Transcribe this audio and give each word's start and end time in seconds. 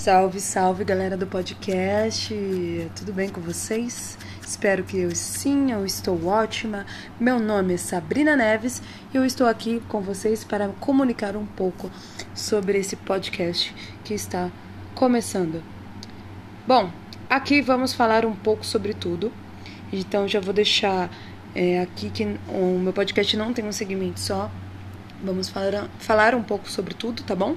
Salve, 0.00 0.40
salve 0.40 0.82
galera 0.82 1.14
do 1.14 1.26
podcast, 1.26 2.34
tudo 2.96 3.12
bem 3.12 3.28
com 3.28 3.38
vocês? 3.42 4.16
Espero 4.40 4.82
que 4.82 4.96
eu 4.96 5.14
sim, 5.14 5.72
eu 5.72 5.84
estou 5.84 6.26
ótima. 6.26 6.86
Meu 7.20 7.38
nome 7.38 7.74
é 7.74 7.76
Sabrina 7.76 8.34
Neves 8.34 8.82
e 9.12 9.18
eu 9.18 9.26
estou 9.26 9.46
aqui 9.46 9.78
com 9.88 10.00
vocês 10.00 10.42
para 10.42 10.68
comunicar 10.80 11.36
um 11.36 11.44
pouco 11.44 11.90
sobre 12.34 12.78
esse 12.78 12.96
podcast 12.96 13.74
que 14.02 14.14
está 14.14 14.50
começando. 14.94 15.62
Bom, 16.66 16.90
aqui 17.28 17.60
vamos 17.60 17.92
falar 17.92 18.24
um 18.24 18.34
pouco 18.34 18.64
sobre 18.64 18.94
tudo, 18.94 19.30
então 19.92 20.26
já 20.26 20.40
vou 20.40 20.54
deixar 20.54 21.10
é, 21.54 21.78
aqui 21.82 22.08
que 22.08 22.24
o 22.48 22.78
meu 22.78 22.94
podcast 22.94 23.36
não 23.36 23.52
tem 23.52 23.66
um 23.66 23.72
segmento 23.72 24.18
só. 24.18 24.50
Vamos 25.22 25.50
falar, 25.50 25.90
falar 25.98 26.34
um 26.34 26.42
pouco 26.42 26.70
sobre 26.70 26.94
tudo, 26.94 27.22
tá 27.22 27.34
bom? 27.34 27.54